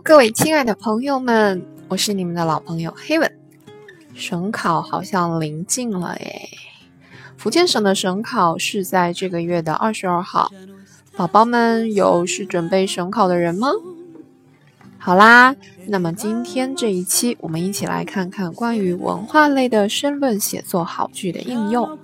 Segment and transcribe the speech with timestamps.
[0.00, 3.30] 各位亲爱的朋友们，我是你们的老朋友黑文。
[4.14, 6.48] 省考好像临近了诶，
[7.36, 10.50] 福建省的省考是在这个月的二十二号。
[11.16, 13.68] 宝宝们有是准备省考的人吗？
[14.98, 15.54] 好啦，
[15.86, 21.98] 那么今天这一期，我们一起来看看关于文化类的申论写作好句的应用，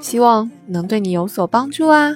[0.00, 2.14] 希望能对你有所帮助啊。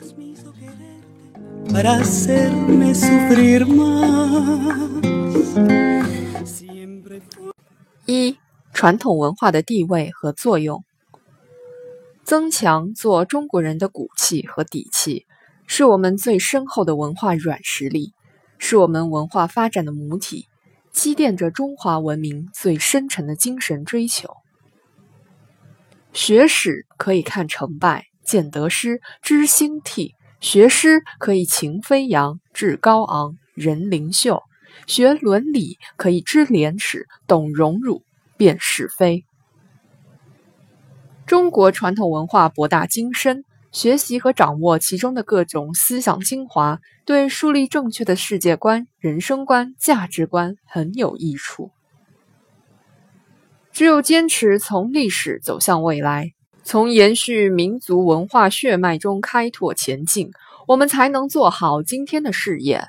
[8.06, 8.36] 一、
[8.72, 10.84] 传统文化的地位和作用，
[12.24, 15.26] 增强做中国人的骨气和底气，
[15.66, 18.12] 是我们最深厚的文化软实力，
[18.58, 20.46] 是我们文化发展的母体，
[20.92, 24.28] 积淀着中华文明最深沉的精神追求。
[26.12, 30.14] 学史可以看成败，见得失，知兴替。
[30.44, 34.42] 学诗可以情飞扬，志高昂，人灵秀；
[34.86, 38.02] 学伦理可以知廉耻，懂荣辱，
[38.36, 39.24] 辨是非。
[41.24, 43.42] 中国传统文化博大精深，
[43.72, 51.70] 学习和掌握其中的各种思想精华，对树立正确的世界观、人生观、价值观很有益处。
[53.72, 56.32] 只有坚持从历史走向未来。
[56.66, 60.30] 从延续民族文化血脉中开拓前进，
[60.66, 62.82] 我们才能做好今天的事业。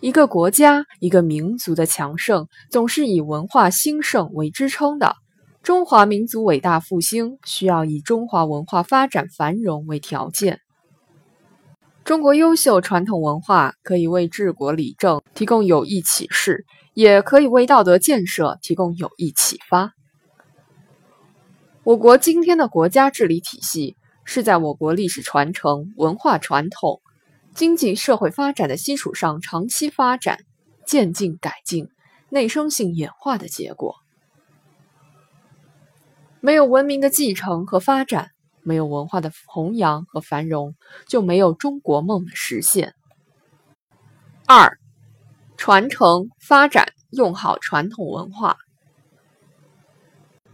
[0.00, 5.16] 一个国家、一个民族的强盛，总是以文化兴盛为支撑的。
[5.62, 10.60] 中华民族伟大复兴，需要以中华文化发展繁荣为条件。
[12.04, 19.94] 中国优秀传统文化可以为治国理政提供有益启示，也可以为道德建设提供有益启发。
[21.84, 27.02] 我国今天的国家治理体系，是在我国历史传承、文化传统、
[27.54, 30.38] 经济社会发展的基础上长期发展、
[30.86, 31.90] 渐进改进、
[32.30, 33.96] 内生性演化的结果。
[36.40, 38.30] 没有文明的继承和发展，
[38.62, 40.74] 没有文化的弘扬和繁荣，
[41.06, 42.94] 就没有中国梦的实现。
[44.46, 44.78] 二、
[45.58, 48.56] 传承发展，用好传统文化。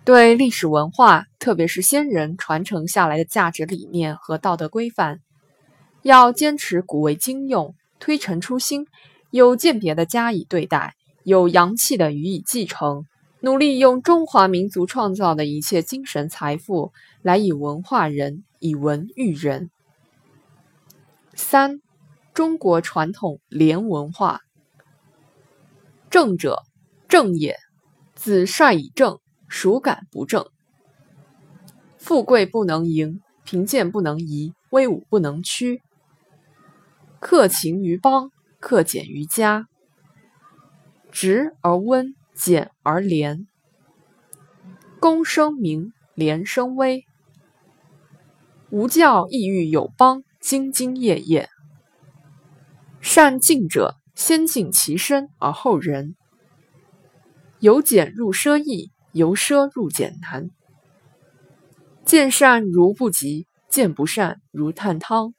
[0.03, 5.21] 对历史文化，特别是先人传承下来的价值理念和道德规范，
[6.03, 8.87] 要坚持古为今用，推陈出新，
[9.31, 13.05] 有鉴别的加以对待，有阳气的予以继承，
[13.41, 19.71] 努力用中华民族创造的一切精神财富来以文化人，以文育人。
[21.35, 21.81] 三，
[22.33, 24.41] 中国传统连文化，
[26.09, 26.63] 正者，
[27.07, 27.59] 正也，
[28.15, 29.19] 子帅以正。
[29.51, 30.47] 孰敢不正？
[31.99, 35.83] 富贵不能淫，贫贱不能移，威武不能屈。
[37.19, 39.67] 克勤于邦，克俭于家。
[41.11, 43.49] 直而温，简而廉。
[45.01, 47.05] 公生民，廉生威。
[48.71, 51.49] 无教亦欲有邦，兢兢业业。
[53.01, 56.15] 善敬者，先敬其身而后人。
[57.59, 58.93] 由俭入奢易。
[59.13, 60.51] 由奢入俭难，
[62.05, 65.35] 见善如不及，见不善如探汤。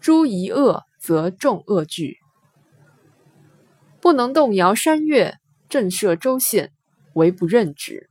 [0.00, 2.18] 诸夷恶，则众恶惧。
[4.00, 5.38] 不能动摇山岳，
[5.68, 6.72] 震慑州县，
[7.14, 8.08] 唯不任之。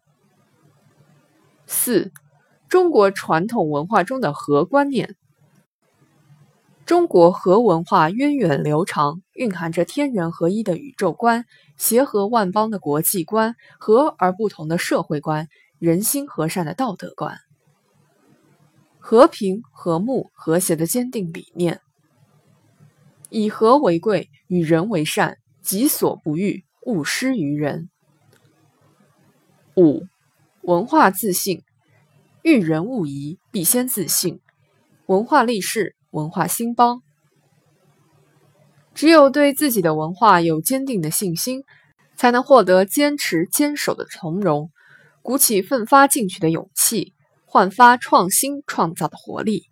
[1.66, 2.12] 四、
[2.68, 5.16] 中国传统文化中的和观念。
[6.88, 11.44] 中国和文化源远流长，蕴含着天人合一的宇宙观、
[11.76, 15.50] 协和万邦的国际观、和而不同的社会观、
[15.80, 17.40] 人心和善的道德观、
[19.00, 21.82] 和平、和睦、和谐的坚定理念，
[23.30, 27.90] 以和为贵，与人为善，己所不欲，勿施于人。
[29.76, 30.04] 五、
[30.62, 31.64] 文化自信，
[32.44, 34.40] 遇人勿疑，必先自信。
[35.08, 35.97] 文化立世。
[36.12, 37.02] 文化兴邦，
[38.94, 41.64] 只有对自己的文化有坚定的信心，
[42.16, 44.72] 才能获得坚持坚守的从容，
[45.22, 47.14] 鼓起奋发进取的勇气，
[47.46, 49.64] 焕发创新创造的活力。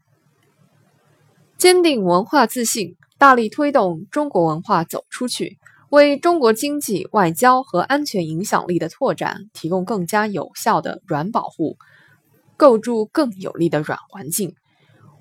[1.57, 5.57] 坚定文化自信，大力推动中国文化走出去，
[5.89, 11.77] 为中国经济、外交和安全影响力的拓展提供更加有效的软保护，
[12.57, 14.53] 构筑更有力的软环境。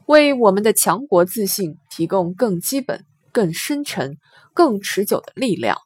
[0.07, 4.19] 为我们的强国自信提供更基本、更深沉、
[4.53, 5.79] 更持久的力量。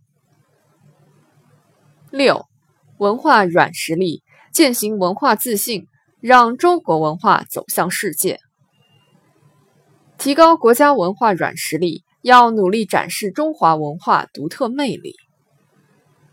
[2.10, 2.46] 六、
[2.98, 4.22] 文化软实力，
[4.52, 5.86] 践行文化自信，
[6.20, 8.40] 让中国文化走向世界。
[10.16, 15.14] 提高国家文化软实力，要努力展示中华文化独特魅力，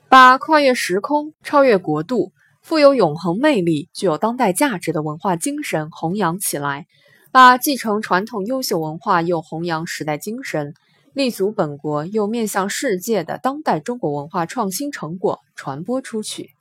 [0.10, 2.32] 把跨越时空、超越国度、
[2.64, 6.88] 富有永恒魅力、具有当代价值的文化精神弘扬起来，
[7.36, 10.74] 把继承传统优秀文化又弘扬时代精神、
[11.14, 16.52] 立足本国又面向世界的当代中国文化创新成果传播出去。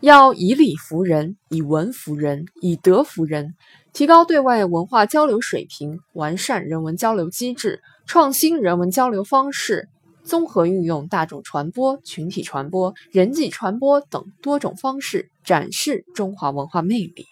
[0.00, 3.54] 要以理服人，以文服人，以德服人，
[3.94, 9.88] 提高对外文化交流水平，完善人文交流机制，创新人文交流方式，
[10.22, 17.24] 综合运用大众传播、群体传播、人际传播等多种方式，展示中华文化魅力。